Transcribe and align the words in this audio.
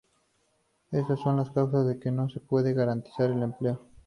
Estas 0.89 1.19
son 1.19 1.37
las 1.37 1.51
causas 1.51 1.85
de 1.85 1.99
que 1.99 2.09
no 2.09 2.27
se 2.27 2.39
pueda 2.39 2.71
garantizar 2.71 3.29
el 3.29 3.43
empleo. 3.43 3.85